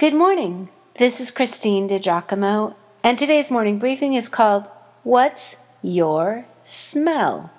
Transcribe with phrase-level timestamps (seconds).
[0.00, 0.70] Good morning.
[0.94, 4.66] This is Christine DiGiacomo, and today's morning briefing is called
[5.02, 7.50] What's Your Smell?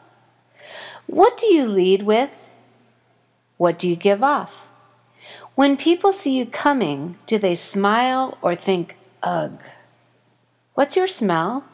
[1.05, 2.49] What do you lead with?
[3.57, 4.67] What do you give off?
[5.54, 9.62] When people see you coming, do they smile or think, ugh?
[10.73, 11.65] What's your smell?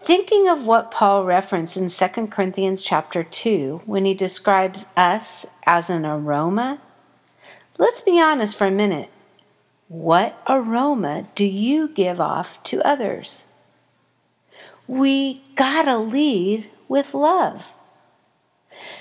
[0.00, 5.90] Thinking of what Paul referenced in 2 Corinthians chapter 2 when he describes us as
[5.90, 6.80] an aroma,
[7.78, 9.10] let's be honest for a minute.
[9.90, 13.48] What aroma do you give off to others?
[14.86, 17.72] We gotta lead with love.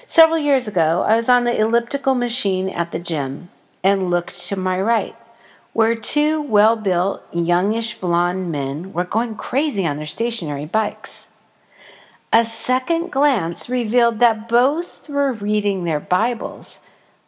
[0.08, 3.50] Several years ago, I was on the elliptical machine at the gym
[3.84, 5.16] and looked to my right
[5.74, 11.30] where two well built, youngish blonde men were going crazy on their stationary bikes.
[12.34, 16.80] A second glance revealed that both were reading their Bibles,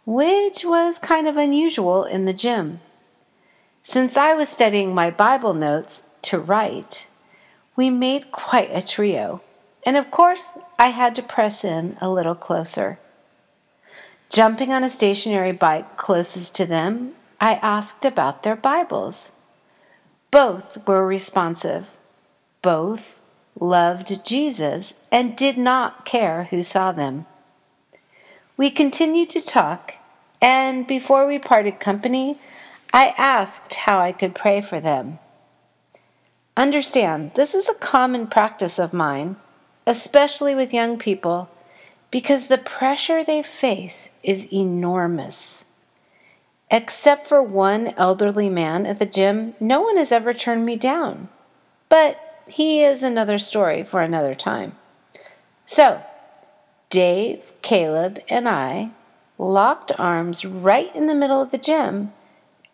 [0.03, 2.79] which was kind of unusual in the gym.
[3.83, 7.07] Since I was studying my Bible notes to write,
[7.75, 9.41] we made quite a trio,
[9.83, 12.99] and of course I had to press in a little closer.
[14.29, 19.31] Jumping on a stationary bike closest to them, I asked about their Bibles.
[20.29, 21.89] Both were responsive.
[22.61, 23.19] Both
[23.59, 27.25] loved Jesus and did not care who saw them.
[28.57, 29.95] We continued to talk,
[30.39, 32.39] and before we parted company,
[32.93, 35.19] I asked how I could pray for them.
[36.57, 39.37] Understand, this is a common practice of mine,
[39.87, 41.49] especially with young people,
[42.11, 45.63] because the pressure they face is enormous.
[46.69, 51.29] Except for one elderly man at the gym, no one has ever turned me down.
[51.87, 54.75] But he is another story for another time.
[55.65, 56.01] So,
[56.89, 58.91] Dave, Caleb, and I
[59.37, 62.11] locked arms right in the middle of the gym,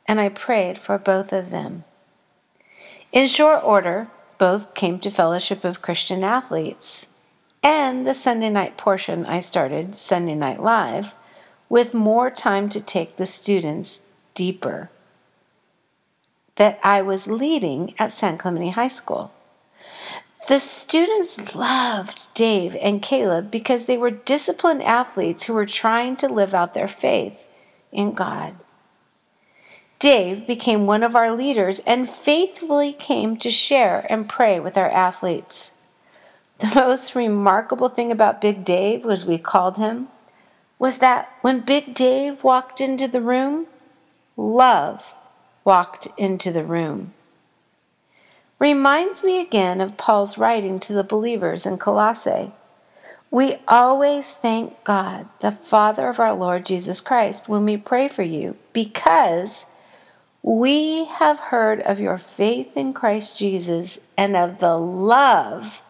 [0.08, 1.84] and I prayed for both of them.
[3.12, 7.10] In short order, both came to Fellowship of Christian Athletes,
[7.64, 11.14] and the Sunday night portion I started, Sunday Night Live,
[11.70, 14.04] with more time to take the students
[14.34, 14.90] deeper
[16.56, 19.32] that I was leading at San Clemente High School.
[20.48, 26.28] The students loved Dave and Caleb because they were disciplined athletes who were trying to
[26.28, 27.38] live out their faith
[27.92, 28.56] in God.
[30.00, 34.90] Dave became one of our leaders and faithfully came to share and pray with our
[34.90, 35.74] athletes.
[36.60, 40.08] The most remarkable thing about Big Dave, as we called him,
[40.80, 43.68] was that when Big Dave walked into the room,
[44.36, 45.14] love
[45.64, 47.14] walked into the room.
[48.60, 52.52] Reminds me again of Paul's writing to the believers in Colossae.
[53.30, 58.24] We always thank God, the Father of our Lord Jesus Christ, when we pray for
[58.24, 59.66] you because
[60.48, 65.82] we have heard of your faith in Christ Jesus and of the love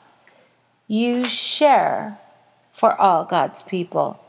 [0.87, 2.17] you share
[2.73, 4.19] for all God's people.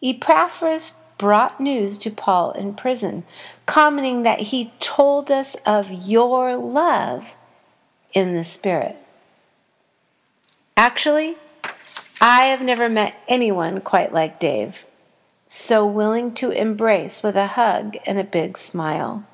[0.00, 3.24] Epaphras brought news to Paul in prison,
[3.64, 7.34] commenting that he told us of your love
[8.12, 8.94] in the Spirit.
[10.76, 11.34] Actually,
[12.20, 14.84] I have never met anyone quite like Dave,
[15.48, 19.24] so willing to embrace with a hug and a big smile,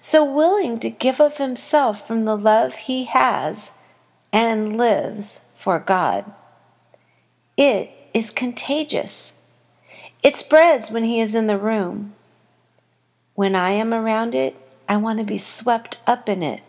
[0.00, 3.72] so willing to give of himself from the love he has
[4.32, 6.32] and lives for God.
[7.56, 9.34] It is contagious.
[10.22, 12.14] It spreads when he is in the room.
[13.34, 14.56] When I am around it,
[14.88, 16.62] I want to be swept up in it.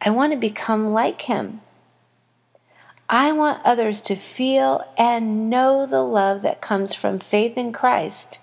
[0.00, 1.60] I want to become like him.
[3.08, 8.40] I want others to feel and know the love that comes from faith in Christ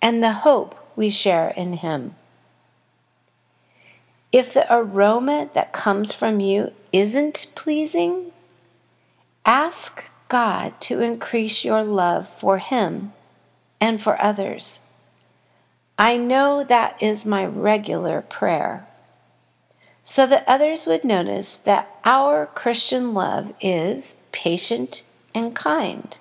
[0.00, 2.14] and the hope we share in him.
[4.30, 8.32] If the aroma that comes from you isn't pleasing,
[9.44, 13.12] ask God to increase your love for him
[13.80, 14.82] and for others.
[15.98, 18.87] I know that is my regular prayer.
[20.10, 26.16] So that others would notice that our Christian love is patient and kind,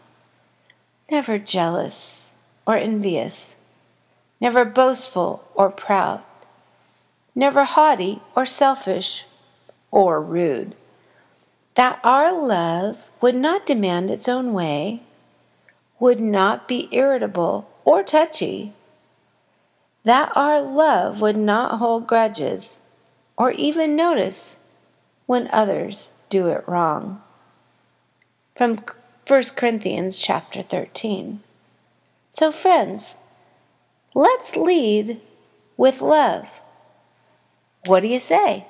[1.10, 2.28] never jealous
[2.66, 3.56] or envious,
[4.42, 6.22] never boastful or proud,
[7.34, 9.26] never haughty or selfish
[9.90, 10.76] or rude.
[11.76, 15.04] That our love would not demand its own way
[15.98, 18.74] would not be irritable or touchy,
[20.04, 22.82] that our love would not hold grudges
[23.38, 24.58] or even notice
[25.26, 27.22] when others do it wrong.
[28.56, 28.80] From
[29.28, 31.42] 1 Corinthians chapter 13.
[32.32, 33.16] So, friends,
[34.16, 35.22] let's lead
[35.76, 36.48] with love.
[37.86, 38.66] What do you say?